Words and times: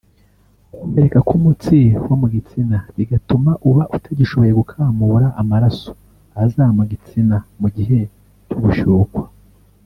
Gukomereka 0.69 1.19
kw’umutsi 1.27 1.77
wo 2.07 2.15
mu 2.21 2.27
gitsina 2.33 2.77
bigatuma 2.97 3.51
uba 3.69 3.83
utagishoboye 3.95 4.51
gukamura 4.59 5.27
amaraso 5.41 5.91
aza 6.43 6.65
mu 6.77 6.83
gitsina 6.91 7.37
mu 7.61 7.67
gihe 7.75 7.99
cyo 8.47 8.57
gushyukwa 8.65 9.23